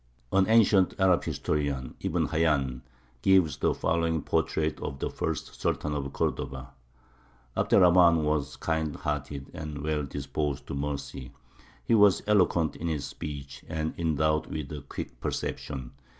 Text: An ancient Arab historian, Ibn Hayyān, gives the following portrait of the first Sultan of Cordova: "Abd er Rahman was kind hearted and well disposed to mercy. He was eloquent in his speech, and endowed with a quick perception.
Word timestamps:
An 0.31 0.47
ancient 0.49 0.95
Arab 0.99 1.25
historian, 1.25 1.93
Ibn 1.99 2.29
Hayyān, 2.29 2.81
gives 3.21 3.57
the 3.57 3.75
following 3.75 4.23
portrait 4.23 4.79
of 4.79 4.97
the 4.97 5.11
first 5.11 5.61
Sultan 5.61 5.93
of 5.93 6.11
Cordova: 6.11 6.71
"Abd 7.55 7.73
er 7.73 7.81
Rahman 7.81 8.23
was 8.23 8.55
kind 8.55 8.95
hearted 8.95 9.51
and 9.53 9.83
well 9.83 10.01
disposed 10.03 10.65
to 10.65 10.73
mercy. 10.73 11.33
He 11.83 11.93
was 11.93 12.23
eloquent 12.25 12.75
in 12.75 12.87
his 12.87 13.05
speech, 13.05 13.63
and 13.69 13.93
endowed 13.95 14.47
with 14.47 14.71
a 14.71 14.81
quick 14.81 15.19
perception. 15.19 15.91